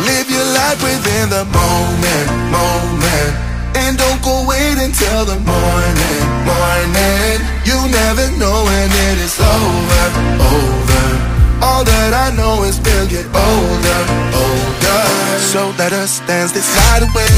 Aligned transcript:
Live 0.00 0.30
your 0.30 0.48
life 0.56 0.80
within 0.82 1.28
the 1.28 1.44
moment, 1.52 2.28
moment. 2.48 3.32
And 3.76 3.98
don't 3.98 4.22
go 4.24 4.46
wait 4.48 4.80
until 4.80 5.28
the 5.28 5.36
morning, 5.44 6.20
morning. 6.48 7.36
You 7.68 7.76
never 7.92 8.26
know 8.40 8.64
when 8.64 8.88
it 8.88 9.18
is 9.20 9.36
over, 9.36 10.06
over. 10.40 11.04
All 11.60 11.84
that 11.84 12.12
I 12.16 12.34
know 12.34 12.64
is 12.64 12.80
we'll 12.80 13.08
get 13.08 13.26
older, 13.28 14.00
older. 14.40 15.04
So 15.52 15.68
let 15.76 15.92
us 15.92 16.20
dance 16.26 16.52
this 16.52 16.68
night 16.76 17.02
away. 17.04 17.28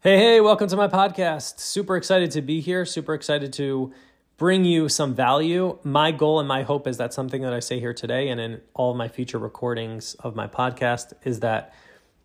Hey, 0.00 0.16
hey, 0.16 0.40
welcome 0.40 0.68
to 0.68 0.76
my 0.76 0.88
podcast. 0.88 1.60
Super 1.60 1.96
excited 1.96 2.30
to 2.32 2.42
be 2.42 2.60
here. 2.60 2.84
Super 2.84 3.14
excited 3.14 3.52
to 3.54 3.92
bring 4.38 4.64
you 4.64 4.88
some 4.88 5.14
value. 5.14 5.78
My 5.82 6.12
goal 6.12 6.38
and 6.38 6.48
my 6.48 6.62
hope 6.62 6.86
is 6.86 6.96
that 6.96 7.12
something 7.12 7.42
that 7.42 7.52
I 7.52 7.58
say 7.58 7.80
here 7.80 7.92
today 7.92 8.28
and 8.28 8.40
in 8.40 8.60
all 8.72 8.94
my 8.94 9.08
future 9.08 9.38
recordings 9.38 10.14
of 10.14 10.34
my 10.34 10.46
podcast 10.46 11.12
is 11.24 11.40
that 11.40 11.74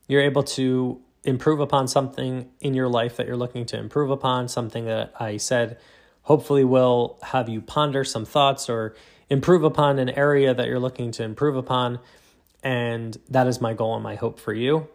you're 0.08 0.22
able 0.22 0.44
to 0.44 1.02
improve 1.24 1.60
upon 1.60 1.88
something 1.88 2.50
in 2.62 2.76
your 2.76 2.88
life 2.88 3.18
that 3.18 3.26
you're 3.26 3.36
looking 3.36 3.66
to 3.66 3.78
improve 3.78 4.12
upon, 4.12 4.48
something 4.48 4.86
that 4.86 5.14
I 5.20 5.38
said 5.38 5.80
hopefully 6.22 6.64
will 6.64 7.20
have 7.24 7.50
you 7.50 7.62
ponder 7.62 8.04
some 8.04 8.26
thoughts 8.26 8.70
or 8.70 8.96
improve 9.30 9.64
upon 9.64 9.98
an 9.98 10.10
area 10.10 10.54
that 10.54 10.68
you're 10.68 10.80
looking 10.80 11.12
to 11.12 11.24
improve 11.24 11.56
upon. 11.56 12.00
And 12.62 13.18
that 13.30 13.48
is 13.48 13.60
my 13.60 13.74
goal 13.74 13.96
and 13.96 14.04
my 14.04 14.16
hope 14.16 14.40
for 14.40 14.54
you. 14.54 14.88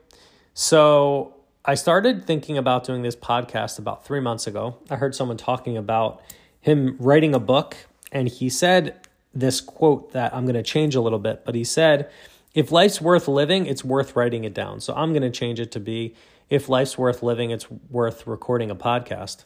So, 0.55 1.35
I 1.65 1.75
started 1.75 2.25
thinking 2.25 2.57
about 2.57 2.85
doing 2.85 3.03
this 3.03 3.15
podcast 3.15 3.79
about 3.79 4.07
three 4.07 4.21
months 4.21 4.47
ago. 4.47 4.79
I 4.89 4.97
heard 4.97 5.15
someone 5.15 5.37
talking 5.37 5.77
about 5.77 6.23
him 6.61 6.97
writing 6.99 7.35
a 7.35 7.39
book, 7.39 7.77
and 8.13 8.29
he 8.29 8.49
said 8.49 9.07
this 9.35 9.61
quote 9.61 10.13
that 10.13 10.35
I'm 10.35 10.45
going 10.45 10.55
to 10.55 10.63
change 10.63 10.95
a 10.95 11.01
little 11.01 11.19
bit, 11.19 11.45
but 11.45 11.55
he 11.55 11.65
said, 11.65 12.11
If 12.55 12.73
life's 12.73 13.01
worth 13.01 13.29
living, 13.29 13.67
it's 13.67 13.85
worth 13.85 14.17
writing 14.17 14.45
it 14.45 14.55
down. 14.55 14.81
So 14.81 14.95
I'm 14.95 15.13
going 15.13 15.23
to 15.23 15.31
change 15.31 15.61
it 15.61 15.73
to 15.73 15.81
be, 15.81 16.15
If 16.49 16.69
life's 16.69 16.99
worth 16.99 17.23
living, 17.23 17.51
it's 17.51 17.71
worth 17.71 18.27
recording 18.27 18.71
a 18.71 18.77
podcast. 18.77 19.45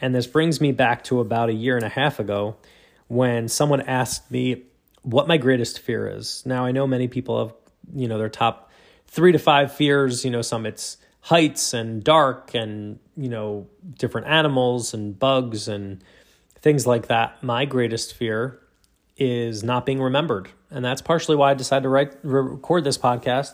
And 0.00 0.14
this 0.14 0.26
brings 0.26 0.60
me 0.60 0.72
back 0.72 1.04
to 1.04 1.20
about 1.20 1.48
a 1.48 1.54
year 1.54 1.76
and 1.76 1.84
a 1.84 1.88
half 1.88 2.18
ago 2.18 2.56
when 3.06 3.48
someone 3.48 3.80
asked 3.82 4.30
me 4.30 4.64
what 5.02 5.28
my 5.28 5.36
greatest 5.36 5.78
fear 5.78 6.08
is. 6.08 6.42
Now, 6.44 6.64
I 6.64 6.72
know 6.72 6.86
many 6.86 7.06
people 7.08 7.38
have, 7.38 7.54
you 7.94 8.08
know, 8.08 8.18
their 8.18 8.28
top 8.28 8.70
three 9.06 9.32
to 9.32 9.38
five 9.38 9.72
fears, 9.72 10.24
you 10.24 10.30
know, 10.30 10.42
some 10.42 10.66
it's 10.66 10.96
heights 11.24 11.72
and 11.72 12.04
dark 12.04 12.54
and 12.54 12.98
you 13.16 13.30
know 13.30 13.66
different 13.98 14.26
animals 14.26 14.92
and 14.92 15.18
bugs 15.18 15.68
and 15.68 16.04
things 16.64 16.86
like 16.86 17.08
that 17.08 17.42
my 17.42 17.66
greatest 17.66 18.14
fear 18.14 18.58
is 19.18 19.62
not 19.62 19.84
being 19.84 20.00
remembered. 20.00 20.48
And 20.70 20.82
that's 20.82 21.02
partially 21.02 21.36
why 21.36 21.50
i 21.50 21.54
decided 21.54 21.82
to 21.82 21.90
write 21.90 22.16
record 22.22 22.84
this 22.84 22.96
podcast 22.96 23.52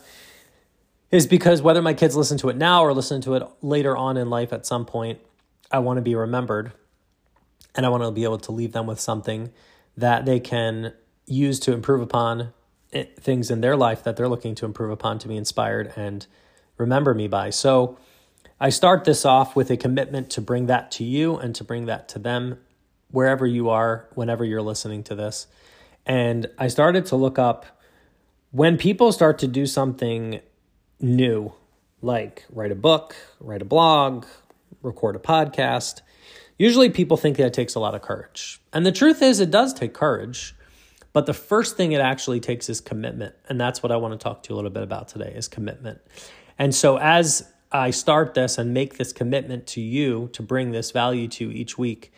is 1.11 1.27
because 1.27 1.61
whether 1.61 1.81
my 1.81 1.93
kids 1.93 2.15
listen 2.15 2.37
to 2.37 2.47
it 2.47 2.55
now 2.55 2.85
or 2.85 2.93
listen 2.93 3.19
to 3.23 3.35
it 3.35 3.43
later 3.61 3.97
on 3.97 4.15
in 4.15 4.29
life 4.29 4.53
at 4.53 4.65
some 4.65 4.85
point 4.85 5.19
i 5.71 5.77
want 5.77 5.97
to 5.97 6.01
be 6.01 6.15
remembered. 6.15 6.71
And 7.75 7.85
i 7.85 7.89
want 7.89 8.01
to 8.03 8.11
be 8.11 8.23
able 8.23 8.39
to 8.39 8.53
leave 8.53 8.71
them 8.71 8.87
with 8.87 8.99
something 9.01 9.51
that 9.97 10.25
they 10.25 10.39
can 10.39 10.93
use 11.25 11.59
to 11.59 11.73
improve 11.73 12.01
upon 12.01 12.53
eh, 12.93 13.03
things 13.19 13.51
in 13.51 13.59
their 13.59 13.75
life 13.75 14.05
that 14.05 14.15
they're 14.15 14.29
looking 14.29 14.55
to 14.55 14.65
improve 14.65 14.89
upon 14.89 15.19
to 15.19 15.27
be 15.27 15.35
inspired 15.35 15.91
and 15.97 16.27
remember 16.77 17.13
me 17.13 17.27
by. 17.27 17.49
So 17.49 17.99
I 18.57 18.69
start 18.69 19.03
this 19.03 19.25
off 19.25 19.53
with 19.53 19.69
a 19.69 19.75
commitment 19.75 20.29
to 20.29 20.39
bring 20.39 20.67
that 20.67 20.91
to 20.91 21.03
you 21.03 21.35
and 21.35 21.53
to 21.55 21.65
bring 21.65 21.87
that 21.87 22.07
to 22.09 22.19
them 22.19 22.57
wherever 23.11 23.45
you 23.45 23.69
are, 23.69 24.07
whenever 24.15 24.43
you're 24.43 24.61
listening 24.61 25.03
to 25.03 25.15
this. 25.15 25.47
And 26.05 26.47
I 26.57 26.67
started 26.67 27.05
to 27.07 27.15
look 27.15 27.37
up 27.37 27.65
when 28.51 28.77
people 28.77 29.11
start 29.11 29.39
to 29.39 29.47
do 29.47 29.65
something 29.65 30.41
new, 30.99 31.53
like 32.01 32.45
write 32.51 32.71
a 32.71 32.75
book, 32.75 33.15
write 33.39 33.61
a 33.61 33.65
blog, 33.65 34.25
record 34.81 35.15
a 35.15 35.19
podcast. 35.19 36.01
Usually 36.57 36.89
people 36.89 37.17
think 37.17 37.37
that 37.37 37.47
it 37.47 37.53
takes 37.53 37.75
a 37.75 37.79
lot 37.79 37.95
of 37.95 38.01
courage. 38.01 38.61
And 38.73 38.85
the 38.85 38.91
truth 38.91 39.21
is, 39.21 39.39
it 39.39 39.51
does 39.51 39.73
take 39.73 39.93
courage. 39.93 40.55
But 41.13 41.25
the 41.25 41.33
first 41.33 41.75
thing 41.75 41.91
it 41.91 42.01
actually 42.01 42.39
takes 42.39 42.69
is 42.69 42.79
commitment. 42.79 43.35
And 43.49 43.59
that's 43.59 43.83
what 43.83 43.91
I 43.91 43.97
want 43.97 44.13
to 44.13 44.23
talk 44.23 44.43
to 44.43 44.49
you 44.49 44.55
a 44.55 44.57
little 44.57 44.71
bit 44.71 44.83
about 44.83 45.07
today 45.09 45.33
is 45.35 45.47
commitment. 45.47 45.99
And 46.57 46.73
so 46.73 46.97
as 46.97 47.49
I 47.71 47.91
start 47.91 48.33
this 48.33 48.57
and 48.57 48.73
make 48.73 48.97
this 48.97 49.11
commitment 49.11 49.67
to 49.67 49.81
you 49.81 50.29
to 50.33 50.41
bring 50.41 50.71
this 50.71 50.91
value 50.91 51.27
to 51.29 51.51
each 51.51 51.77
week, 51.77 52.13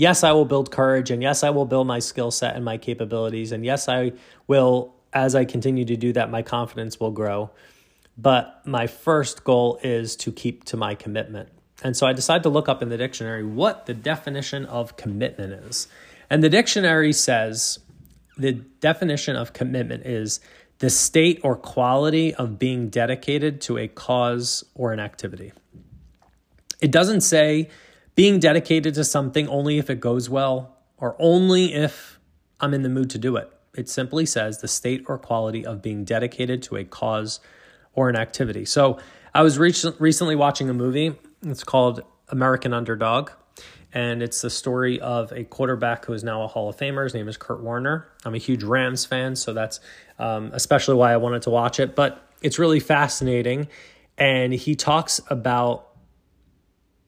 yes, 0.00 0.24
I 0.24 0.32
will 0.32 0.46
build 0.46 0.70
courage 0.70 1.10
and 1.10 1.22
yes, 1.22 1.44
I 1.44 1.50
will 1.50 1.66
build 1.66 1.86
my 1.86 1.98
skill 1.98 2.30
set 2.30 2.56
and 2.56 2.64
my 2.64 2.78
capabilities. 2.78 3.52
And 3.52 3.64
yes, 3.64 3.88
I 3.88 4.12
will, 4.46 4.94
as 5.12 5.34
I 5.34 5.44
continue 5.44 5.84
to 5.84 5.96
do 5.96 6.12
that, 6.14 6.30
my 6.30 6.42
confidence 6.42 6.98
will 6.98 7.10
grow. 7.10 7.50
But 8.16 8.62
my 8.66 8.86
first 8.86 9.44
goal 9.44 9.78
is 9.82 10.16
to 10.16 10.32
keep 10.32 10.64
to 10.64 10.76
my 10.76 10.94
commitment. 10.94 11.50
And 11.82 11.96
so 11.96 12.06
I 12.06 12.12
decided 12.12 12.42
to 12.44 12.48
look 12.48 12.68
up 12.68 12.82
in 12.82 12.88
the 12.88 12.96
dictionary 12.96 13.44
what 13.44 13.86
the 13.86 13.94
definition 13.94 14.66
of 14.66 14.96
commitment 14.96 15.52
is. 15.52 15.86
And 16.28 16.42
the 16.42 16.50
dictionary 16.50 17.12
says 17.12 17.78
the 18.36 18.52
definition 18.52 19.36
of 19.36 19.52
commitment 19.52 20.06
is 20.06 20.40
the 20.78 20.90
state 20.90 21.40
or 21.42 21.56
quality 21.56 22.34
of 22.34 22.58
being 22.58 22.88
dedicated 22.88 23.60
to 23.62 23.76
a 23.76 23.86
cause 23.86 24.64
or 24.74 24.92
an 24.92 25.00
activity. 25.00 25.52
It 26.80 26.90
doesn't 26.90 27.20
say 27.20 27.68
being 28.20 28.38
dedicated 28.38 28.92
to 28.92 29.02
something 29.02 29.48
only 29.48 29.78
if 29.78 29.88
it 29.88 29.98
goes 29.98 30.28
well 30.28 30.76
or 30.98 31.16
only 31.18 31.72
if 31.72 32.20
I'm 32.60 32.74
in 32.74 32.82
the 32.82 32.90
mood 32.90 33.08
to 33.08 33.18
do 33.18 33.36
it. 33.36 33.50
It 33.74 33.88
simply 33.88 34.26
says 34.26 34.60
the 34.60 34.68
state 34.68 35.06
or 35.08 35.16
quality 35.16 35.64
of 35.64 35.80
being 35.80 36.04
dedicated 36.04 36.62
to 36.64 36.76
a 36.76 36.84
cause 36.84 37.40
or 37.94 38.10
an 38.10 38.16
activity. 38.16 38.66
So 38.66 38.98
I 39.32 39.40
was 39.40 39.58
recently 39.58 40.36
watching 40.36 40.68
a 40.68 40.74
movie. 40.74 41.14
It's 41.40 41.64
called 41.64 42.02
American 42.28 42.74
Underdog 42.74 43.30
and 43.90 44.22
it's 44.22 44.42
the 44.42 44.50
story 44.50 45.00
of 45.00 45.32
a 45.32 45.44
quarterback 45.44 46.04
who 46.04 46.12
is 46.12 46.22
now 46.22 46.42
a 46.42 46.46
Hall 46.46 46.68
of 46.68 46.76
Famer. 46.76 47.04
His 47.04 47.14
name 47.14 47.26
is 47.26 47.38
Kurt 47.38 47.62
Warner. 47.62 48.06
I'm 48.26 48.34
a 48.34 48.38
huge 48.38 48.64
Rams 48.64 49.06
fan, 49.06 49.34
so 49.34 49.54
that's 49.54 49.80
um, 50.18 50.50
especially 50.52 50.96
why 50.96 51.14
I 51.14 51.16
wanted 51.16 51.40
to 51.44 51.50
watch 51.50 51.80
it. 51.80 51.96
But 51.96 52.22
it's 52.42 52.58
really 52.58 52.80
fascinating, 52.80 53.68
and 54.18 54.52
he 54.52 54.74
talks 54.76 55.22
about 55.30 55.86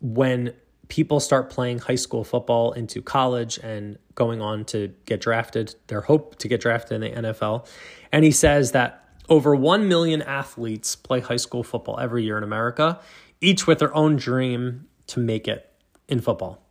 when 0.00 0.54
people 0.92 1.20
start 1.20 1.48
playing 1.48 1.78
high 1.78 1.94
school 1.94 2.22
football 2.22 2.72
into 2.72 3.00
college 3.00 3.56
and 3.62 3.96
going 4.14 4.42
on 4.42 4.62
to 4.62 4.92
get 5.06 5.22
drafted, 5.22 5.74
their 5.86 6.02
hope 6.02 6.36
to 6.36 6.48
get 6.48 6.60
drafted 6.60 7.02
in 7.02 7.14
the 7.14 7.22
NFL. 7.22 7.66
And 8.12 8.26
he 8.26 8.30
says 8.30 8.72
that 8.72 9.02
over 9.30 9.56
1 9.56 9.88
million 9.88 10.20
athletes 10.20 10.94
play 10.94 11.20
high 11.20 11.36
school 11.36 11.62
football 11.62 11.98
every 11.98 12.24
year 12.24 12.36
in 12.36 12.44
America, 12.44 13.00
each 13.40 13.66
with 13.66 13.78
their 13.78 13.94
own 13.96 14.16
dream 14.16 14.86
to 15.06 15.18
make 15.18 15.48
it 15.48 15.72
in 16.08 16.20
football 16.20 16.62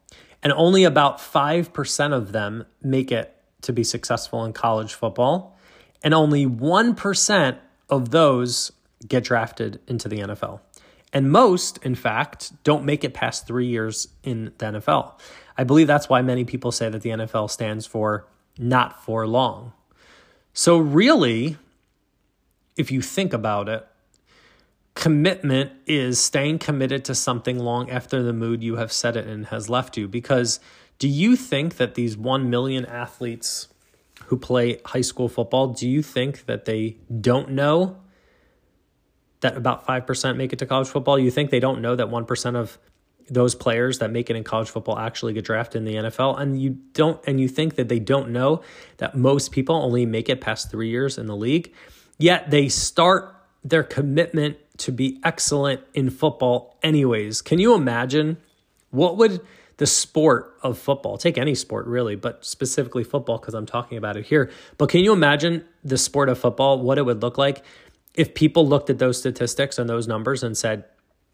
and 0.44 0.54
only 0.54 0.84
about 0.84 1.18
5% 1.18 2.14
of 2.14 2.32
them 2.32 2.66
make 2.84 3.12
it 3.12 3.36
to 3.64 3.74
be 3.74 3.84
successful 3.84 4.46
in 4.46 4.54
college 4.54 4.94
football, 4.94 5.58
and 6.04 6.14
only 6.14 6.46
1% 6.46 7.58
of 7.90 8.12
those 8.12 8.72
get 9.08 9.24
drafted 9.24 9.80
into 9.88 10.08
the 10.08 10.20
NFL. 10.20 10.60
And 11.14 11.32
most, 11.32 11.78
in 11.80 11.96
fact, 11.96 12.52
don't 12.64 12.86
make 12.86 13.04
it 13.04 13.14
past 13.14 13.46
three 13.46 13.68
years 13.68 14.08
in 14.24 14.46
the 14.58 14.66
NFL. 14.66 15.20
I 15.58 15.64
believe 15.64 15.88
that's 15.88 16.08
why 16.08 16.22
many 16.22 16.46
people 16.46 16.72
say 16.72 16.90
that 16.90 17.02
the 17.02 17.10
NFL 17.10 17.50
stands 17.50 17.86
for 17.86 18.28
not 18.58 19.04
for 19.04 19.28
long. 19.28 19.74
So, 20.54 20.78
really, 20.78 21.58
if 22.78 22.92
you 22.92 23.02
think 23.02 23.34
about 23.34 23.70
it, 23.70 23.86
commitment 24.96 25.72
is 25.86 26.20
staying 26.20 26.60
committed 26.60 27.06
to 27.06 27.16
something 27.16 27.60
long 27.60 27.90
after 27.90 28.22
the 28.22 28.34
mood 28.34 28.64
you 28.64 28.76
have 28.76 28.92
set 28.92 29.16
it 29.16 29.28
in 29.28 29.46
has 29.46 29.70
left 29.70 29.98
you. 29.98 30.08
Because 30.08 30.60
do 31.00 31.08
you 31.08 31.36
think 31.36 31.78
that 31.78 31.96
these 31.96 32.18
1 32.18 32.50
million 32.50 32.86
athletes 32.86 33.68
who 34.26 34.38
play 34.38 34.80
high 34.86 35.02
school 35.02 35.30
football, 35.30 35.68
do 35.68 35.90
you 35.90 36.02
think 36.02 36.46
that 36.46 36.66
they 36.66 36.98
don't 37.20 37.50
know 37.50 37.98
that 39.42 39.58
about 39.58 39.86
5% 39.86 40.38
make 40.38 40.54
it 40.54 40.60
to 40.60 40.66
college 40.66 40.88
football? 40.88 41.20
You 41.20 41.32
think 41.32 41.50
they 41.50 41.60
don't 41.60 41.82
know 41.82 41.96
that 41.96 42.08
1% 42.08 42.56
of 42.56 42.78
those 43.30 43.56
players 43.56 44.00
that 44.00 44.12
make 44.12 44.30
it 44.30 44.36
in 44.36 44.44
college 44.44 44.70
football 44.70 44.98
actually 44.98 45.34
get 45.34 45.46
drafted 45.46 45.80
in 45.80 45.86
the 45.86 45.96
NFL 45.96 46.40
and 46.40 46.62
you 46.62 46.72
don't 46.94 47.22
and 47.26 47.40
you 47.40 47.48
think 47.48 47.76
that 47.76 47.88
they 47.88 48.00
don't 48.00 48.30
know 48.30 48.62
that 48.98 49.16
most 49.16 49.52
people 49.52 49.76
only 49.76 50.06
make 50.06 50.28
it 50.28 50.42
past 50.42 50.70
3 50.70 50.90
years 50.90 51.18
in 51.18 51.28
the 51.28 51.36
league 51.36 51.72
yet 52.18 52.50
they 52.52 52.68
start 52.68 53.34
their 53.64 53.84
commitment 53.84 54.58
to 54.78 54.92
be 54.92 55.20
excellent 55.24 55.82
in 55.94 56.10
football 56.10 56.78
anyways. 56.82 57.42
Can 57.42 57.60
you 57.60 57.74
imagine 57.74 58.38
what 58.90 59.18
would 59.18 59.40
the 59.78 59.88
sport 59.88 60.56
of 60.62 60.78
football, 60.78 61.18
take 61.18 61.40
any 61.40 61.56
sport 61.56 61.88
really, 61.88 62.16
but 62.16 62.46
specifically 62.46 63.04
football 63.04 63.40
because 63.40 63.56
I'm 63.56 63.66
talking 63.66 63.98
about 63.98 64.16
it 64.16 64.26
here. 64.28 64.52
But 64.78 64.90
can 64.90 65.00
you 65.04 65.12
imagine 65.12 65.66
the 65.84 65.98
sport 65.98 66.30
of 66.30 66.38
football, 66.38 66.80
what 66.80 67.00
it 67.00 67.02
would 67.02 67.24
look 67.24 67.40
like 67.40 67.64
if 68.14 68.34
people 68.34 68.68
looked 68.68 68.90
at 68.90 69.00
those 69.00 69.18
statistics 69.18 69.78
and 69.78 69.90
those 69.90 70.08
numbers 70.08 70.44
and 70.44 70.58
said, 70.58 70.86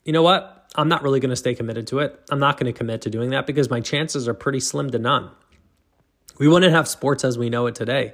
you 0.03 0.13
know 0.13 0.23
what? 0.23 0.69
I'm 0.75 0.87
not 0.87 1.01
really 1.01 1.19
going 1.19 1.31
to 1.31 1.35
stay 1.35 1.55
committed 1.55 1.87
to 1.87 1.99
it. 1.99 2.19
I'm 2.29 2.39
not 2.39 2.57
going 2.57 2.71
to 2.71 2.77
commit 2.77 3.01
to 3.01 3.09
doing 3.09 3.31
that 3.31 3.47
because 3.47 3.69
my 3.69 3.81
chances 3.81 4.27
are 4.27 4.33
pretty 4.33 4.59
slim 4.59 4.89
to 4.91 4.99
none. 4.99 5.31
we 6.39 6.47
wouldn't 6.47 6.71
have 6.71 6.87
sports 6.87 7.23
as 7.23 7.37
we 7.37 7.49
know 7.49 7.65
it 7.65 7.75
today. 7.75 8.13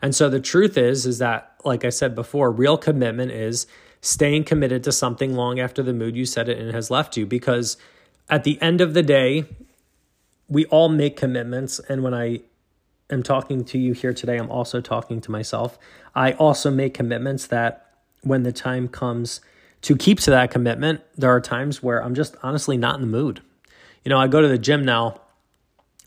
And 0.00 0.14
so 0.14 0.28
the 0.28 0.40
truth 0.40 0.76
is 0.76 1.06
is 1.06 1.18
that 1.18 1.54
like 1.64 1.84
I 1.84 1.88
said 1.88 2.14
before, 2.14 2.50
real 2.50 2.76
commitment 2.76 3.32
is 3.32 3.66
staying 4.00 4.44
committed 4.44 4.84
to 4.84 4.92
something 4.92 5.34
long 5.34 5.58
after 5.58 5.82
the 5.82 5.94
mood 5.94 6.14
you 6.14 6.26
set 6.26 6.48
it 6.48 6.58
in 6.58 6.72
has 6.74 6.90
left 6.90 7.16
you 7.16 7.26
because 7.26 7.76
at 8.28 8.44
the 8.44 8.60
end 8.60 8.80
of 8.80 8.94
the 8.94 9.02
day, 9.02 9.46
we 10.48 10.66
all 10.66 10.88
make 10.88 11.16
commitments 11.16 11.80
and 11.88 12.02
when 12.02 12.14
I 12.14 12.40
am 13.10 13.22
talking 13.22 13.64
to 13.64 13.78
you 13.78 13.92
here 13.92 14.12
today, 14.12 14.36
I'm 14.36 14.50
also 14.50 14.80
talking 14.80 15.20
to 15.22 15.30
myself. 15.30 15.78
I 16.14 16.32
also 16.32 16.70
make 16.70 16.94
commitments 16.94 17.46
that 17.48 17.83
when 18.24 18.42
the 18.42 18.52
time 18.52 18.88
comes 18.88 19.40
to 19.82 19.96
keep 19.96 20.18
to 20.20 20.30
that 20.30 20.50
commitment, 20.50 21.02
there 21.16 21.30
are 21.30 21.40
times 21.40 21.82
where 21.82 22.02
I'm 22.02 22.14
just 22.14 22.36
honestly 22.42 22.76
not 22.76 22.96
in 22.96 23.00
the 23.02 23.06
mood. 23.06 23.42
You 24.02 24.10
know, 24.10 24.18
I 24.18 24.28
go 24.28 24.40
to 24.40 24.48
the 24.48 24.58
gym 24.58 24.84
now. 24.84 25.20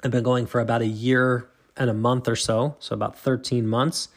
I've 0.03 0.11
been 0.11 0.23
going 0.23 0.45
for 0.45 0.59
about 0.59 0.81
a 0.81 0.87
year 0.87 1.49
and 1.75 1.89
a 1.89 1.93
month 1.93 2.27
or 2.27 2.35
so, 2.35 2.75
so 2.79 2.93
about 2.93 3.17
13 3.17 3.67
months. 3.67 4.09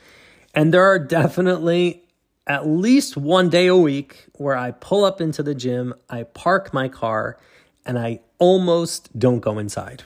And 0.54 0.74
there 0.74 0.84
are 0.84 0.98
definitely 0.98 2.04
at 2.46 2.66
least 2.66 3.16
one 3.16 3.48
day 3.48 3.66
a 3.66 3.76
week 3.76 4.26
where 4.34 4.56
I 4.56 4.72
pull 4.72 5.04
up 5.04 5.20
into 5.20 5.42
the 5.42 5.54
gym, 5.54 5.94
I 6.08 6.24
park 6.24 6.74
my 6.74 6.88
car, 6.88 7.38
and 7.86 7.98
I 7.98 8.20
almost 8.38 9.16
don't 9.18 9.40
go 9.40 9.58
inside. 9.58 10.02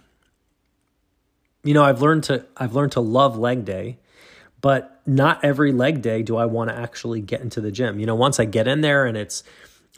You 1.63 1.75
know, 1.75 1.83
I've 1.83 2.03
learned 2.03 2.25
to 2.25 2.45
I've 2.57 2.75
learned 2.75 2.93
to 2.93 3.01
love 3.01 3.39
leg 3.39 3.65
day, 3.65 3.99
but 4.65 5.03
not 5.05 5.45
every 5.45 5.73
leg 5.73 6.01
day 6.01 6.23
do 6.23 6.39
I 6.39 6.47
want 6.47 6.71
to 6.71 6.75
actually 6.75 7.21
get 7.21 7.43
into 7.43 7.61
the 7.61 7.71
gym. 7.71 8.01
You 8.01 8.07
know, 8.07 8.15
once 8.15 8.41
I 8.41 8.47
get 8.47 8.67
in 8.67 8.81
there 8.81 9.05
and 9.05 9.15
it's 9.15 9.45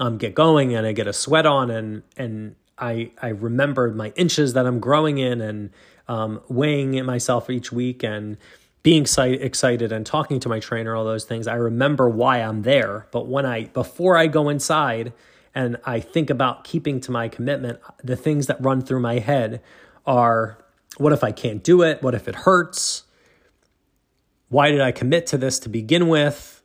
um 0.01 0.19
get 0.19 0.35
going 0.35 0.75
and 0.75 0.85
I 0.85 0.91
get 0.91 1.07
a 1.07 1.13
sweat 1.13 1.47
on 1.47 1.71
and 1.71 2.03
and 2.17 2.57
I 2.77 3.13
I 3.23 3.29
remember 3.29 3.93
my 3.93 4.13
inches 4.17 4.55
that 4.55 4.67
I'm 4.67 4.81
growing 4.81 5.19
in 5.19 5.41
and 5.41 5.71
um, 6.09 6.41
weighing 6.49 7.05
myself 7.05 7.49
each 7.49 7.71
week 7.71 8.03
and 8.03 8.39
being 8.83 9.05
excited 9.05 9.93
and 9.93 10.05
talking 10.05 10.41
to 10.41 10.49
my 10.49 10.59
trainer, 10.59 10.97
all 10.97 11.05
those 11.05 11.25
things. 11.25 11.47
I 11.47 11.55
remember 11.55 12.09
why 12.09 12.39
I'm 12.39 12.63
there. 12.63 13.07
But 13.13 13.29
when 13.29 13.47
I, 13.47 13.67
before 13.67 14.17
I 14.17 14.27
go 14.27 14.49
inside 14.49 15.13
and 15.55 15.77
I 15.85 16.01
think 16.01 16.29
about 16.29 16.65
keeping 16.65 17.01
to 17.03 17.13
my 17.13 17.29
commitment, 17.29 17.79
the 18.03 18.17
things 18.17 18.49
that 18.49 18.61
run 18.61 18.83
through 18.83 19.01
my 19.01 19.21
head 19.21 19.63
are 20.07 20.59
what 20.99 21.13
if 21.13 21.23
I 21.23 21.31
can't 21.31 21.63
do 21.63 21.83
it? 21.83 22.03
What 22.03 22.15
if 22.15 22.27
it 22.29 22.35
hurts? 22.35 23.03
Why 24.49 24.71
did 24.71 24.81
I 24.81 24.93
commit 24.93 25.27
to 25.29 25.39
this 25.39 25.59
to 25.61 25.69
begin 25.69 26.09
with? 26.09 26.63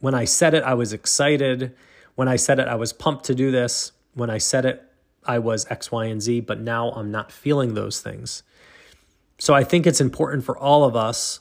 When 0.00 0.14
I 0.14 0.24
said 0.24 0.54
it, 0.54 0.62
I 0.64 0.74
was 0.74 0.92
excited. 0.92 1.74
When 2.14 2.28
I 2.28 2.36
said 2.36 2.58
it, 2.58 2.68
I 2.68 2.74
was 2.74 2.92
pumped 2.92 3.24
to 3.26 3.34
do 3.34 3.50
this. 3.50 3.92
When 4.14 4.30
I 4.30 4.38
said 4.38 4.64
it, 4.64 4.82
I 5.24 5.38
was 5.38 5.66
X, 5.70 5.92
Y, 5.92 6.06
and 6.06 6.20
Z, 6.20 6.40
but 6.40 6.60
now 6.60 6.90
I'm 6.90 7.10
not 7.10 7.30
feeling 7.30 7.74
those 7.74 8.00
things. 8.00 8.42
So 9.38 9.54
I 9.54 9.62
think 9.62 9.86
it's 9.86 10.00
important 10.00 10.44
for 10.44 10.58
all 10.58 10.84
of 10.84 10.96
us 10.96 11.40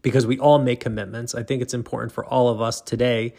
because 0.00 0.26
we 0.26 0.38
all 0.38 0.58
make 0.58 0.80
commitments. 0.80 1.34
I 1.34 1.44
think 1.44 1.62
it's 1.62 1.74
important 1.74 2.12
for 2.12 2.24
all 2.24 2.48
of 2.48 2.60
us 2.60 2.80
today 2.80 3.34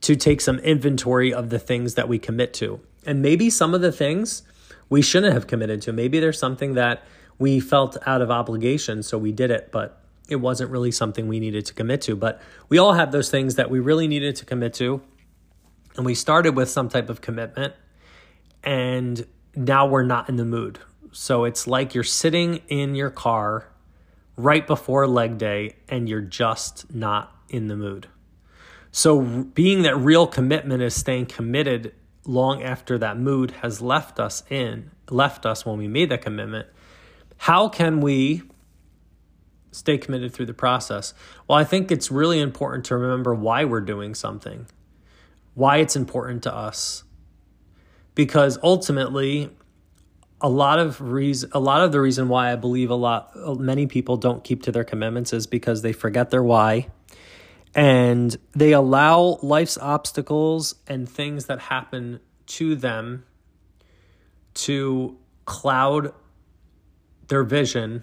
to 0.00 0.16
take 0.16 0.40
some 0.40 0.58
inventory 0.58 1.32
of 1.32 1.50
the 1.50 1.58
things 1.58 1.94
that 1.94 2.08
we 2.08 2.18
commit 2.18 2.52
to. 2.54 2.80
And 3.06 3.22
maybe 3.22 3.50
some 3.50 3.74
of 3.74 3.80
the 3.80 3.92
things 3.92 4.42
we 4.88 5.02
shouldn't 5.02 5.34
have 5.34 5.46
committed 5.46 5.82
to. 5.82 5.92
Maybe 5.92 6.18
there's 6.18 6.38
something 6.38 6.74
that 6.74 7.04
we 7.38 7.60
felt 7.60 7.96
out 8.06 8.20
of 8.20 8.30
obligation, 8.30 9.02
so 9.02 9.16
we 9.16 9.30
did 9.32 9.50
it, 9.50 9.70
but 9.70 10.02
it 10.30 10.36
wasn't 10.36 10.70
really 10.70 10.92
something 10.92 11.28
we 11.28 11.40
needed 11.40 11.66
to 11.66 11.74
commit 11.74 12.00
to. 12.02 12.16
But 12.16 12.40
we 12.68 12.78
all 12.78 12.94
have 12.94 13.12
those 13.12 13.30
things 13.30 13.56
that 13.56 13.68
we 13.68 13.80
really 13.80 14.08
needed 14.08 14.36
to 14.36 14.44
commit 14.44 14.72
to. 14.74 15.02
And 15.96 16.06
we 16.06 16.14
started 16.14 16.56
with 16.56 16.70
some 16.70 16.88
type 16.88 17.10
of 17.10 17.20
commitment, 17.20 17.74
and 18.62 19.26
now 19.56 19.86
we're 19.86 20.04
not 20.04 20.28
in 20.28 20.36
the 20.36 20.44
mood. 20.44 20.78
So 21.12 21.44
it's 21.44 21.66
like 21.66 21.94
you're 21.94 22.04
sitting 22.04 22.62
in 22.68 22.94
your 22.94 23.10
car 23.10 23.66
right 24.36 24.66
before 24.66 25.06
leg 25.08 25.36
day 25.36 25.74
and 25.88 26.08
you're 26.08 26.20
just 26.20 26.94
not 26.94 27.36
in 27.48 27.66
the 27.66 27.76
mood. 27.76 28.06
So, 28.92 29.20
being 29.20 29.82
that 29.82 29.96
real 29.96 30.26
commitment 30.26 30.82
is 30.82 30.94
staying 30.94 31.26
committed 31.26 31.94
long 32.24 32.62
after 32.62 32.98
that 32.98 33.16
mood 33.16 33.52
has 33.62 33.80
left 33.80 34.18
us 34.18 34.42
in, 34.50 34.90
left 35.10 35.46
us 35.46 35.64
when 35.64 35.78
we 35.78 35.86
made 35.86 36.10
that 36.10 36.22
commitment, 36.22 36.66
how 37.36 37.68
can 37.68 38.00
we 38.00 38.42
stay 39.70 39.98
committed 39.98 40.32
through 40.32 40.46
the 40.46 40.54
process? 40.54 41.14
Well, 41.48 41.58
I 41.58 41.64
think 41.64 41.90
it's 41.90 42.10
really 42.10 42.40
important 42.40 42.84
to 42.86 42.96
remember 42.96 43.34
why 43.34 43.64
we're 43.64 43.80
doing 43.80 44.14
something, 44.14 44.66
why 45.54 45.78
it's 45.78 45.96
important 45.96 46.42
to 46.44 46.54
us. 46.54 47.04
Because 48.14 48.58
ultimately, 48.62 49.50
a 50.40 50.48
lot 50.48 50.78
of 50.78 51.00
reason 51.00 51.50
a 51.52 51.60
lot 51.60 51.82
of 51.82 51.92
the 51.92 52.00
reason 52.00 52.28
why 52.28 52.52
I 52.52 52.56
believe 52.56 52.90
a 52.90 52.94
lot 52.94 53.30
many 53.60 53.86
people 53.86 54.16
don't 54.16 54.42
keep 54.42 54.62
to 54.62 54.72
their 54.72 54.84
commitments 54.84 55.32
is 55.32 55.46
because 55.46 55.82
they 55.82 55.92
forget 55.92 56.30
their 56.30 56.42
why 56.42 56.88
and 57.74 58.36
they 58.52 58.72
allow 58.72 59.38
life's 59.42 59.78
obstacles 59.78 60.74
and 60.88 61.08
things 61.08 61.46
that 61.46 61.60
happen 61.60 62.20
to 62.46 62.74
them 62.74 63.24
to 64.54 65.16
cloud 65.44 66.12
their 67.28 67.44
vision 67.44 68.02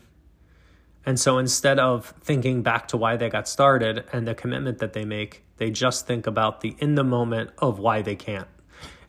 and 1.08 1.20
so 1.20 1.40
instead 1.40 1.80
of 1.80 2.14
thinking 2.22 2.62
back 2.62 2.88
to 2.90 2.98
why 2.98 3.18
they 3.18 3.30
got 3.30 3.48
started 3.48 4.04
and 4.14 4.28
the 4.28 4.36
commitment 4.36 4.78
that 4.78 4.94
they 4.94 5.06
make 5.06 5.44
they 5.58 5.72
just 5.72 6.06
think 6.06 6.28
about 6.28 6.62
the 6.62 6.76
in 6.78 6.94
the 6.94 7.04
moment 7.04 7.50
of 7.58 7.80
why 7.80 8.04
they 8.04 8.16
can't 8.16 8.48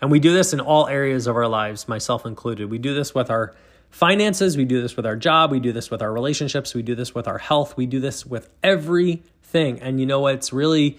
and 0.00 0.10
we 0.10 0.20
do 0.20 0.32
this 0.32 0.52
in 0.52 0.60
all 0.60 0.86
areas 0.86 1.26
of 1.26 1.36
our 1.36 1.48
lives, 1.48 1.88
myself 1.88 2.24
included. 2.24 2.70
We 2.70 2.78
do 2.78 2.94
this 2.94 3.14
with 3.14 3.30
our 3.30 3.54
finances, 3.90 4.56
we 4.56 4.64
do 4.64 4.80
this 4.80 4.96
with 4.96 5.06
our 5.06 5.16
job, 5.16 5.50
we 5.50 5.60
do 5.60 5.72
this 5.72 5.90
with 5.90 6.02
our 6.02 6.12
relationships, 6.12 6.74
we 6.74 6.82
do 6.82 6.94
this 6.94 7.14
with 7.14 7.26
our 7.26 7.38
health, 7.38 7.76
we 7.76 7.86
do 7.86 7.98
this 7.98 8.24
with 8.24 8.48
everything. 8.62 9.80
And 9.80 9.98
you 9.98 10.06
know 10.06 10.20
what? 10.20 10.34
It's 10.34 10.52
really, 10.52 10.98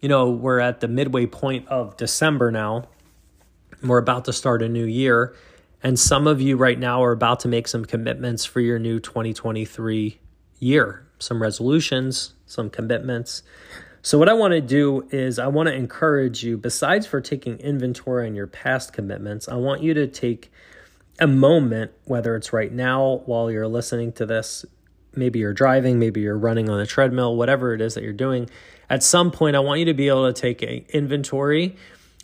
you 0.00 0.08
know, 0.08 0.30
we're 0.30 0.60
at 0.60 0.80
the 0.80 0.88
midway 0.88 1.26
point 1.26 1.68
of 1.68 1.96
December 1.96 2.50
now. 2.50 2.88
We're 3.82 3.98
about 3.98 4.24
to 4.26 4.32
start 4.32 4.62
a 4.62 4.68
new 4.68 4.84
year. 4.84 5.34
And 5.82 5.98
some 5.98 6.26
of 6.26 6.40
you 6.40 6.56
right 6.56 6.78
now 6.78 7.04
are 7.04 7.12
about 7.12 7.40
to 7.40 7.48
make 7.48 7.68
some 7.68 7.84
commitments 7.84 8.44
for 8.44 8.60
your 8.60 8.78
new 8.78 8.98
2023 8.98 10.18
year, 10.58 11.06
some 11.18 11.42
resolutions, 11.42 12.34
some 12.46 12.70
commitments. 12.70 13.42
So, 14.02 14.18
what 14.18 14.28
I 14.28 14.34
want 14.34 14.52
to 14.52 14.60
do 14.60 15.08
is, 15.10 15.38
I 15.38 15.48
want 15.48 15.68
to 15.68 15.74
encourage 15.74 16.44
you, 16.44 16.56
besides 16.56 17.06
for 17.06 17.20
taking 17.20 17.58
inventory 17.58 18.26
on 18.26 18.36
your 18.36 18.46
past 18.46 18.92
commitments, 18.92 19.48
I 19.48 19.56
want 19.56 19.82
you 19.82 19.94
to 19.94 20.06
take 20.06 20.52
a 21.18 21.26
moment, 21.26 21.90
whether 22.04 22.36
it's 22.36 22.52
right 22.52 22.72
now 22.72 23.22
while 23.26 23.50
you're 23.50 23.66
listening 23.66 24.12
to 24.12 24.26
this, 24.26 24.64
maybe 25.14 25.38
you're 25.38 25.54
driving, 25.54 25.98
maybe 25.98 26.20
you're 26.20 26.38
running 26.38 26.68
on 26.68 26.78
a 26.78 26.86
treadmill, 26.86 27.36
whatever 27.36 27.74
it 27.74 27.80
is 27.80 27.94
that 27.94 28.04
you're 28.04 28.12
doing. 28.12 28.48
At 28.88 29.02
some 29.02 29.30
point, 29.30 29.56
I 29.56 29.60
want 29.60 29.80
you 29.80 29.86
to 29.86 29.94
be 29.94 30.08
able 30.08 30.32
to 30.32 30.40
take 30.40 30.62
an 30.62 30.84
inventory, 30.90 31.74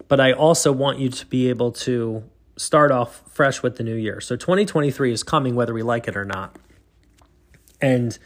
but 0.09 0.21
I 0.21 0.33
also 0.33 0.71
want 0.71 0.99
you 0.99 1.09
to 1.09 1.27
be 1.27 1.49
able 1.49 1.73
to 1.73 2.23
start 2.57 2.93
off 2.93 3.23
fresh 3.33 3.62
with 3.62 3.77
the 3.77 3.83
new 3.83 3.97
year. 3.97 4.21
So, 4.21 4.37
2023 4.37 5.11
is 5.11 5.23
coming, 5.23 5.55
whether 5.55 5.75
we 5.75 5.83
like 5.83 6.07
it 6.07 6.17
or 6.17 6.25
not. 6.25 6.57
And 7.83 8.17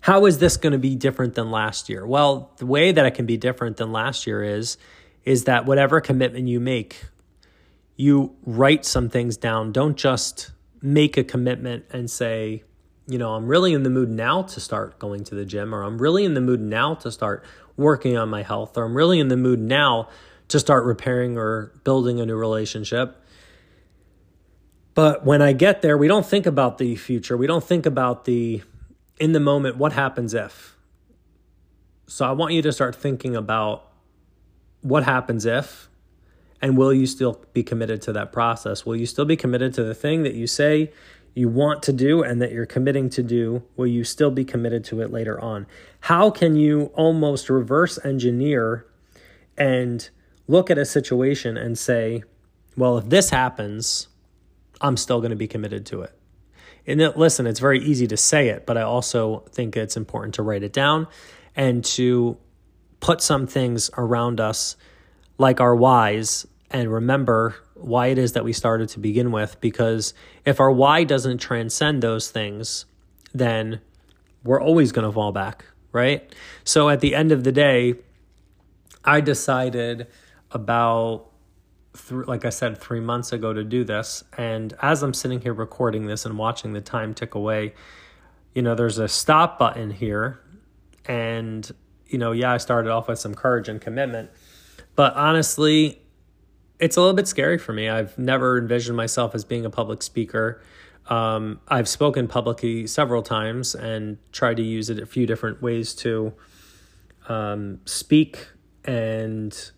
how 0.00 0.24
is 0.24 0.38
this 0.38 0.56
going 0.56 0.72
to 0.72 0.78
be 0.78 0.94
different 0.94 1.34
than 1.34 1.50
last 1.50 1.88
year? 1.88 2.06
Well, 2.06 2.52
the 2.56 2.66
way 2.66 2.92
that 2.92 3.04
it 3.04 3.10
can 3.10 3.26
be 3.26 3.36
different 3.36 3.76
than 3.76 3.92
last 3.92 4.26
year 4.26 4.42
is 4.42 4.78
is 5.24 5.44
that 5.44 5.66
whatever 5.66 6.00
commitment 6.00 6.48
you 6.48 6.58
make, 6.58 7.04
you 7.96 8.34
write 8.46 8.86
some 8.86 9.10
things 9.10 9.36
down. 9.36 9.72
Don't 9.72 9.96
just 9.96 10.50
make 10.80 11.18
a 11.18 11.24
commitment 11.24 11.84
and 11.90 12.10
say, 12.10 12.62
you 13.06 13.18
know, 13.18 13.34
I'm 13.34 13.46
really 13.46 13.74
in 13.74 13.82
the 13.82 13.90
mood 13.90 14.08
now 14.08 14.42
to 14.42 14.60
start 14.60 14.98
going 14.98 15.24
to 15.24 15.34
the 15.34 15.44
gym, 15.44 15.74
or 15.74 15.82
I'm 15.82 16.00
really 16.00 16.24
in 16.24 16.32
the 16.32 16.40
mood 16.40 16.60
now 16.60 16.94
to 16.94 17.12
start 17.12 17.44
working 17.76 18.16
on 18.16 18.30
my 18.30 18.42
health, 18.42 18.78
or 18.78 18.84
I'm 18.84 18.96
really 18.96 19.20
in 19.20 19.28
the 19.28 19.36
mood 19.36 19.60
now 19.60 20.08
to 20.48 20.58
start 20.58 20.84
repairing 20.84 21.36
or 21.36 21.72
building 21.84 22.20
a 22.20 22.26
new 22.26 22.36
relationship. 22.36 23.22
But 24.94 25.24
when 25.24 25.42
I 25.42 25.52
get 25.52 25.82
there, 25.82 25.98
we 25.98 26.08
don't 26.08 26.26
think 26.26 26.46
about 26.46 26.78
the 26.78 26.96
future. 26.96 27.36
We 27.36 27.46
don't 27.46 27.64
think 27.64 27.84
about 27.84 28.24
the 28.24 28.62
in 29.20 29.32
the 29.32 29.40
moment, 29.40 29.76
what 29.76 29.92
happens 29.92 30.34
if? 30.34 30.76
So 32.06 32.24
I 32.24 32.32
want 32.32 32.54
you 32.54 32.62
to 32.62 32.72
start 32.72 32.96
thinking 32.96 33.36
about 33.36 33.86
what 34.80 35.04
happens 35.04 35.44
if, 35.44 35.88
and 36.62 36.76
will 36.76 36.92
you 36.92 37.06
still 37.06 37.44
be 37.52 37.62
committed 37.62 38.02
to 38.02 38.12
that 38.14 38.32
process? 38.32 38.84
Will 38.84 38.96
you 38.96 39.06
still 39.06 39.26
be 39.26 39.36
committed 39.36 39.74
to 39.74 39.84
the 39.84 39.94
thing 39.94 40.22
that 40.24 40.34
you 40.34 40.46
say 40.46 40.90
you 41.34 41.48
want 41.48 41.82
to 41.84 41.92
do 41.92 42.22
and 42.22 42.40
that 42.42 42.50
you're 42.50 42.66
committing 42.66 43.10
to 43.10 43.22
do? 43.22 43.62
Will 43.76 43.86
you 43.86 44.04
still 44.04 44.30
be 44.30 44.44
committed 44.44 44.84
to 44.86 45.02
it 45.02 45.12
later 45.12 45.38
on? 45.40 45.66
How 46.00 46.30
can 46.30 46.56
you 46.56 46.90
almost 46.94 47.48
reverse 47.50 47.98
engineer 48.04 48.86
and 49.56 50.08
look 50.48 50.70
at 50.70 50.78
a 50.78 50.84
situation 50.84 51.56
and 51.56 51.78
say, 51.78 52.24
well, 52.76 52.98
if 52.98 53.08
this 53.08 53.30
happens, 53.30 54.08
I'm 54.80 54.96
still 54.96 55.20
going 55.20 55.30
to 55.30 55.36
be 55.36 55.48
committed 55.48 55.84
to 55.86 56.00
it? 56.02 56.19
And 56.86 57.00
it, 57.00 57.16
listen, 57.16 57.46
it's 57.46 57.60
very 57.60 57.80
easy 57.80 58.06
to 58.08 58.16
say 58.16 58.48
it, 58.48 58.66
but 58.66 58.76
I 58.76 58.82
also 58.82 59.44
think 59.50 59.76
it's 59.76 59.96
important 59.96 60.34
to 60.34 60.42
write 60.42 60.62
it 60.62 60.72
down 60.72 61.06
and 61.54 61.84
to 61.84 62.36
put 63.00 63.20
some 63.20 63.46
things 63.46 63.90
around 63.96 64.40
us 64.40 64.76
like 65.38 65.60
our 65.60 65.74
whys 65.74 66.46
and 66.70 66.92
remember 66.92 67.56
why 67.74 68.08
it 68.08 68.18
is 68.18 68.32
that 68.32 68.44
we 68.44 68.52
started 68.52 68.88
to 68.90 69.00
begin 69.00 69.32
with. 69.32 69.60
Because 69.60 70.14
if 70.44 70.60
our 70.60 70.70
why 70.70 71.04
doesn't 71.04 71.38
transcend 71.38 72.02
those 72.02 72.30
things, 72.30 72.84
then 73.32 73.80
we're 74.44 74.60
always 74.60 74.92
going 74.92 75.06
to 75.06 75.12
fall 75.12 75.32
back, 75.32 75.64
right? 75.92 76.34
So 76.64 76.88
at 76.88 77.00
the 77.00 77.14
end 77.14 77.32
of 77.32 77.44
the 77.44 77.52
day, 77.52 77.94
I 79.04 79.20
decided 79.20 80.06
about 80.50 81.29
th- 81.94 82.26
like 82.26 82.44
I 82.44 82.50
said 82.50 82.78
3 82.78 83.00
months 83.00 83.32
ago 83.32 83.52
to 83.52 83.64
do 83.64 83.84
this 83.84 84.24
and 84.36 84.74
as 84.80 85.02
I'm 85.02 85.14
sitting 85.14 85.40
here 85.40 85.54
recording 85.54 86.06
this 86.06 86.24
and 86.24 86.38
watching 86.38 86.72
the 86.72 86.80
time 86.80 87.14
tick 87.14 87.34
away, 87.34 87.74
you 88.54 88.62
know, 88.62 88.74
there's 88.74 88.98
a 88.98 89.08
stop 89.08 89.58
button 89.58 89.90
here 89.90 90.40
and 91.06 91.70
you 92.10 92.18
know, 92.18 92.32
yeah, 92.32 92.52
I 92.52 92.56
started 92.56 92.90
off 92.90 93.08
with 93.08 93.18
some 93.18 93.34
courage 93.34 93.68
and 93.68 93.80
commitment. 93.80 94.30
But 94.96 95.14
honestly, 95.14 96.02
it's 96.80 96.96
a 96.96 97.00
little 97.00 97.14
bit 97.14 97.28
scary 97.28 97.56
for 97.56 97.72
me. 97.72 97.88
I've 97.88 98.18
never 98.18 98.58
envisioned 98.58 98.96
myself 98.96 99.34
as 99.34 99.44
being 99.44 99.64
a 99.64 99.70
public 99.70 100.02
speaker. 100.02 100.60
Um, 101.08 101.60
I've 101.68 101.88
spoken 101.88 102.26
publicly 102.26 102.86
several 102.86 103.22
times 103.22 103.74
and 103.74 104.18
tried 104.32 104.56
to 104.56 104.62
use 104.62 104.90
it 104.90 104.98
a 104.98 105.06
few 105.06 105.26
different 105.26 105.62
ways 105.62 105.94
to 105.96 106.34
um, 107.28 107.80
speak 107.84 108.48
and 108.84 109.70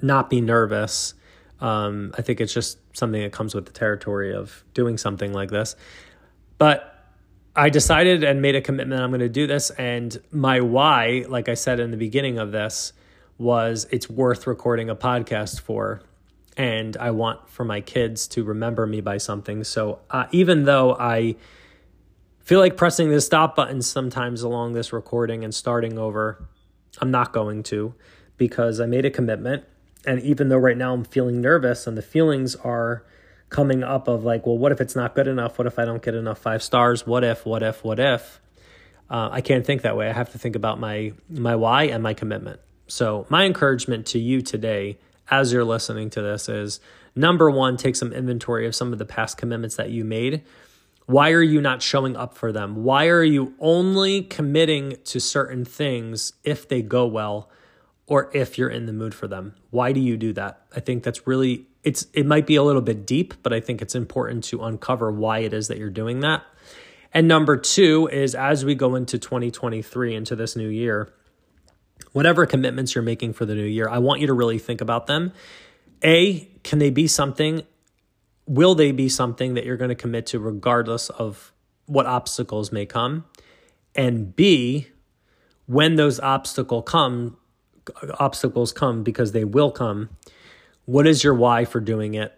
not 0.00 0.30
be 0.30 0.40
nervous. 0.40 1.14
Um, 1.60 2.14
I 2.16 2.22
think 2.22 2.40
it's 2.40 2.54
just 2.54 2.78
something 2.96 3.20
that 3.22 3.32
comes 3.32 3.54
with 3.54 3.66
the 3.66 3.72
territory 3.72 4.34
of 4.34 4.64
doing 4.74 4.96
something 4.98 5.32
like 5.32 5.50
this. 5.50 5.76
But 6.58 6.94
I 7.56 7.70
decided 7.70 8.22
and 8.22 8.40
made 8.40 8.54
a 8.54 8.60
commitment 8.60 9.02
I'm 9.02 9.10
going 9.10 9.20
to 9.20 9.28
do 9.28 9.46
this. 9.46 9.70
And 9.70 10.16
my 10.30 10.60
why, 10.60 11.24
like 11.28 11.48
I 11.48 11.54
said 11.54 11.80
in 11.80 11.90
the 11.90 11.96
beginning 11.96 12.38
of 12.38 12.52
this, 12.52 12.92
was 13.36 13.86
it's 13.90 14.08
worth 14.08 14.46
recording 14.46 14.90
a 14.90 14.96
podcast 14.96 15.60
for. 15.60 16.02
And 16.56 16.96
I 16.96 17.12
want 17.12 17.48
for 17.48 17.64
my 17.64 17.80
kids 17.80 18.26
to 18.28 18.44
remember 18.44 18.86
me 18.86 19.00
by 19.00 19.18
something. 19.18 19.62
So 19.64 20.00
uh, 20.10 20.26
even 20.32 20.64
though 20.64 20.96
I 20.98 21.36
feel 22.40 22.60
like 22.60 22.76
pressing 22.76 23.10
the 23.10 23.20
stop 23.20 23.54
button 23.54 23.82
sometimes 23.82 24.42
along 24.42 24.72
this 24.72 24.92
recording 24.92 25.44
and 25.44 25.54
starting 25.54 25.98
over, 25.98 26.48
I'm 27.00 27.10
not 27.10 27.32
going 27.32 27.62
to 27.64 27.94
because 28.36 28.80
I 28.80 28.86
made 28.86 29.04
a 29.04 29.10
commitment. 29.10 29.64
And 30.06 30.22
even 30.22 30.48
though 30.48 30.58
right 30.58 30.76
now 30.76 30.94
I'm 30.94 31.04
feeling 31.04 31.40
nervous 31.40 31.86
and 31.86 31.96
the 31.96 32.02
feelings 32.02 32.54
are 32.56 33.04
coming 33.48 33.82
up 33.82 34.08
of 34.08 34.24
like, 34.24 34.46
well, 34.46 34.58
what 34.58 34.72
if 34.72 34.80
it's 34.80 34.94
not 34.94 35.14
good 35.14 35.26
enough? 35.26 35.58
What 35.58 35.66
if 35.66 35.78
I 35.78 35.84
don't 35.84 36.02
get 36.02 36.14
enough 36.14 36.38
five 36.38 36.62
stars? 36.62 37.06
What 37.06 37.24
if, 37.24 37.46
what 37.46 37.62
if, 37.62 37.82
what 37.82 37.98
if? 37.98 38.40
Uh, 39.10 39.30
I 39.32 39.40
can't 39.40 39.64
think 39.64 39.82
that 39.82 39.96
way. 39.96 40.08
I 40.08 40.12
have 40.12 40.32
to 40.32 40.38
think 40.38 40.54
about 40.54 40.78
my 40.78 41.12
my 41.30 41.56
why 41.56 41.84
and 41.84 42.02
my 42.02 42.14
commitment. 42.14 42.60
So 42.88 43.26
my 43.28 43.44
encouragement 43.44 44.06
to 44.08 44.18
you 44.18 44.42
today, 44.42 44.98
as 45.30 45.52
you're 45.52 45.64
listening 45.64 46.10
to 46.10 46.22
this, 46.22 46.48
is 46.48 46.80
number 47.14 47.50
one, 47.50 47.76
take 47.76 47.96
some 47.96 48.12
inventory 48.12 48.66
of 48.66 48.74
some 48.74 48.92
of 48.92 48.98
the 48.98 49.06
past 49.06 49.38
commitments 49.38 49.76
that 49.76 49.90
you 49.90 50.04
made. 50.04 50.42
Why 51.06 51.30
are 51.30 51.42
you 51.42 51.62
not 51.62 51.80
showing 51.80 52.16
up 52.16 52.36
for 52.36 52.52
them? 52.52 52.84
Why 52.84 53.06
are 53.06 53.24
you 53.24 53.54
only 53.60 54.22
committing 54.22 54.96
to 55.04 55.20
certain 55.20 55.64
things 55.64 56.34
if 56.44 56.68
they 56.68 56.82
go 56.82 57.06
well 57.06 57.48
or 58.08 58.30
if 58.34 58.58
you're 58.58 58.70
in 58.70 58.86
the 58.86 58.92
mood 58.92 59.14
for 59.14 59.28
them? 59.28 59.54
Why 59.70 59.92
do 59.92 60.00
you 60.00 60.16
do 60.16 60.32
that? 60.32 60.62
I 60.74 60.80
think 60.80 61.04
that's 61.04 61.26
really 61.26 61.66
it's 61.84 62.06
it 62.12 62.26
might 62.26 62.46
be 62.46 62.56
a 62.56 62.62
little 62.62 62.82
bit 62.82 63.06
deep, 63.06 63.34
but 63.42 63.52
I 63.52 63.60
think 63.60 63.80
it's 63.80 63.94
important 63.94 64.44
to 64.44 64.64
uncover 64.64 65.12
why 65.12 65.40
it 65.40 65.52
is 65.52 65.68
that 65.68 65.78
you're 65.78 65.90
doing 65.90 66.20
that. 66.20 66.42
And 67.14 67.28
number 67.28 67.56
2 67.56 68.08
is 68.12 68.34
as 68.34 68.64
we 68.64 68.74
go 68.74 68.94
into 68.94 69.18
2023 69.18 70.14
into 70.14 70.34
this 70.34 70.56
new 70.56 70.68
year, 70.68 71.12
whatever 72.12 72.44
commitments 72.44 72.94
you're 72.94 73.02
making 73.02 73.34
for 73.34 73.46
the 73.46 73.54
new 73.54 73.64
year, 73.64 73.88
I 73.88 73.98
want 73.98 74.20
you 74.20 74.26
to 74.26 74.34
really 74.34 74.58
think 74.58 74.80
about 74.80 75.06
them. 75.06 75.32
A, 76.04 76.48
can 76.64 76.78
they 76.78 76.90
be 76.90 77.06
something 77.06 77.62
will 78.48 78.74
they 78.74 78.92
be 78.92 79.08
something 79.08 79.54
that 79.54 79.66
you're 79.66 79.76
going 79.76 79.90
to 79.90 79.94
commit 79.94 80.24
to 80.24 80.38
regardless 80.38 81.10
of 81.10 81.52
what 81.86 82.06
obstacles 82.06 82.72
may 82.72 82.86
come? 82.86 83.26
And 83.94 84.34
B, 84.34 84.88
when 85.66 85.96
those 85.96 86.18
obstacle 86.20 86.82
come 86.82 87.36
obstacles 88.18 88.72
come 88.72 89.02
because 89.02 89.32
they 89.32 89.44
will 89.44 89.70
come, 89.70 90.10
what 90.84 91.06
is 91.06 91.22
your 91.22 91.34
why 91.34 91.64
for 91.64 91.80
doing 91.80 92.14
it? 92.14 92.34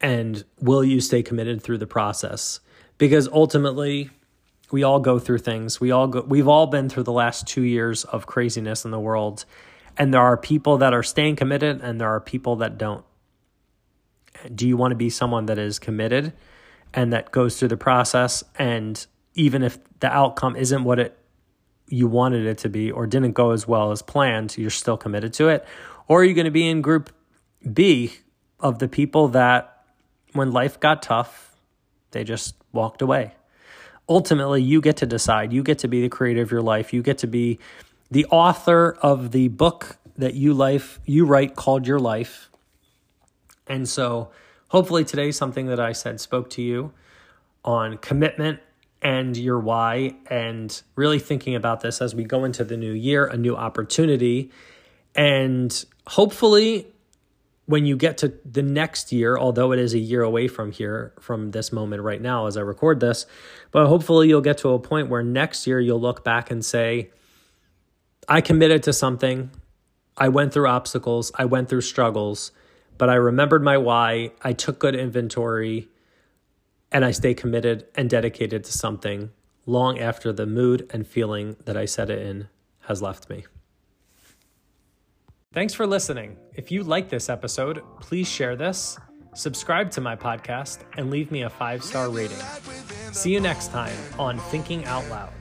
And 0.00 0.44
will 0.60 0.84
you 0.84 1.00
stay 1.00 1.22
committed 1.22 1.62
through 1.62 1.78
the 1.78 1.86
process? 1.86 2.60
Because 2.98 3.28
ultimately, 3.28 4.10
we 4.70 4.82
all 4.82 5.00
go 5.00 5.18
through 5.18 5.38
things. 5.38 5.80
We 5.80 5.90
all 5.90 6.06
go, 6.06 6.20
we've 6.22 6.48
all 6.48 6.66
been 6.66 6.88
through 6.88 7.02
the 7.04 7.12
last 7.12 7.46
two 7.46 7.62
years 7.62 8.04
of 8.04 8.26
craziness 8.26 8.84
in 8.84 8.90
the 8.90 9.00
world. 9.00 9.44
And 9.96 10.14
there 10.14 10.20
are 10.20 10.36
people 10.36 10.78
that 10.78 10.94
are 10.94 11.02
staying 11.02 11.36
committed 11.36 11.80
and 11.82 12.00
there 12.00 12.08
are 12.08 12.20
people 12.20 12.56
that 12.56 12.78
don't. 12.78 13.04
Do 14.54 14.66
you 14.66 14.76
want 14.76 14.92
to 14.92 14.96
be 14.96 15.10
someone 15.10 15.46
that 15.46 15.58
is 15.58 15.78
committed 15.78 16.32
and 16.94 17.12
that 17.12 17.30
goes 17.32 17.58
through 17.58 17.68
the 17.68 17.76
process? 17.76 18.42
And 18.58 19.04
even 19.34 19.62
if 19.62 19.78
the 20.00 20.08
outcome 20.08 20.56
isn't 20.56 20.84
what 20.84 20.98
it 20.98 21.18
you 21.90 22.06
wanted 22.06 22.46
it 22.46 22.58
to 22.58 22.68
be 22.68 22.90
or 22.90 23.06
didn't 23.06 23.32
go 23.32 23.50
as 23.50 23.66
well 23.66 23.90
as 23.90 24.02
planned, 24.02 24.56
you're 24.56 24.70
still 24.70 24.96
committed 24.96 25.32
to 25.34 25.48
it? 25.48 25.66
Or 26.08 26.20
are 26.20 26.24
you 26.24 26.34
going 26.34 26.46
to 26.46 26.50
be 26.50 26.68
in 26.68 26.82
group 26.82 27.12
B 27.72 28.12
of 28.58 28.78
the 28.78 28.88
people 28.88 29.28
that 29.28 29.84
when 30.32 30.52
life 30.52 30.80
got 30.80 31.02
tough, 31.02 31.56
they 32.12 32.24
just 32.24 32.54
walked 32.72 33.02
away? 33.02 33.34
Ultimately, 34.08 34.62
you 34.62 34.80
get 34.80 34.96
to 34.98 35.06
decide. 35.06 35.52
You 35.52 35.62
get 35.62 35.78
to 35.80 35.88
be 35.88 36.02
the 36.02 36.08
creator 36.08 36.42
of 36.42 36.50
your 36.50 36.62
life. 36.62 36.92
You 36.92 37.02
get 37.02 37.18
to 37.18 37.26
be 37.26 37.58
the 38.10 38.26
author 38.26 38.98
of 39.02 39.30
the 39.30 39.48
book 39.48 39.98
that 40.16 40.34
you 40.34 40.52
life 40.52 41.00
you 41.04 41.24
write 41.24 41.54
called 41.54 41.86
your 41.86 42.00
life. 42.00 42.50
And 43.66 43.88
so, 43.88 44.30
hopefully 44.68 45.04
today 45.04 45.30
something 45.30 45.66
that 45.66 45.78
I 45.78 45.92
said 45.92 46.20
spoke 46.20 46.50
to 46.50 46.62
you 46.62 46.92
on 47.64 47.98
commitment 47.98 48.60
and 49.02 49.36
your 49.36 49.58
why, 49.58 50.14
and 50.28 50.82
really 50.94 51.18
thinking 51.18 51.54
about 51.54 51.80
this 51.80 52.00
as 52.00 52.14
we 52.14 52.24
go 52.24 52.44
into 52.44 52.64
the 52.64 52.76
new 52.76 52.92
year, 52.92 53.26
a 53.26 53.36
new 53.36 53.56
opportunity. 53.56 54.50
And 55.14 55.84
hopefully, 56.06 56.86
when 57.66 57.86
you 57.86 57.96
get 57.96 58.18
to 58.18 58.34
the 58.44 58.62
next 58.62 59.12
year, 59.12 59.38
although 59.38 59.72
it 59.72 59.78
is 59.78 59.94
a 59.94 59.98
year 59.98 60.22
away 60.22 60.48
from 60.48 60.72
here, 60.72 61.14
from 61.20 61.52
this 61.52 61.72
moment 61.72 62.02
right 62.02 62.20
now 62.20 62.46
as 62.46 62.56
I 62.56 62.62
record 62.62 63.00
this, 63.00 63.26
but 63.70 63.86
hopefully 63.86 64.28
you'll 64.28 64.40
get 64.40 64.58
to 64.58 64.70
a 64.70 64.78
point 64.78 65.08
where 65.08 65.22
next 65.22 65.66
year 65.66 65.78
you'll 65.78 66.00
look 66.00 66.24
back 66.24 66.50
and 66.50 66.64
say, 66.64 67.10
I 68.28 68.40
committed 68.40 68.82
to 68.84 68.92
something. 68.92 69.50
I 70.16 70.28
went 70.28 70.52
through 70.52 70.66
obstacles. 70.66 71.32
I 71.36 71.44
went 71.44 71.68
through 71.68 71.82
struggles, 71.82 72.52
but 72.98 73.08
I 73.08 73.14
remembered 73.14 73.62
my 73.62 73.78
why. 73.78 74.32
I 74.42 74.52
took 74.52 74.78
good 74.78 74.94
inventory 74.94 75.88
and 76.92 77.04
I 77.04 77.10
stay 77.10 77.34
committed 77.34 77.86
and 77.94 78.10
dedicated 78.10 78.64
to 78.64 78.72
something 78.72 79.30
long 79.66 79.98
after 79.98 80.32
the 80.32 80.46
mood 80.46 80.88
and 80.92 81.06
feeling 81.06 81.56
that 81.64 81.76
I 81.76 81.84
set 81.84 82.10
it 82.10 82.26
in 82.26 82.48
has 82.80 83.00
left 83.00 83.28
me. 83.30 83.44
Thanks 85.52 85.74
for 85.74 85.86
listening. 85.86 86.36
If 86.54 86.70
you 86.70 86.84
like 86.84 87.08
this 87.08 87.28
episode, 87.28 87.82
please 88.00 88.28
share 88.28 88.56
this, 88.56 88.98
subscribe 89.34 89.90
to 89.92 90.00
my 90.00 90.14
podcast, 90.14 90.80
and 90.96 91.10
leave 91.10 91.30
me 91.30 91.42
a 91.42 91.50
five 91.50 91.82
star 91.82 92.08
rating. 92.08 92.38
See 93.12 93.32
you 93.32 93.40
next 93.40 93.72
time 93.72 93.96
on 94.18 94.38
Thinking 94.38 94.84
Out 94.84 95.08
Loud. 95.08 95.39